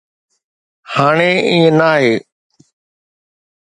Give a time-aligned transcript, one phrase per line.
[0.93, 2.13] هاڻي ائين ناهي.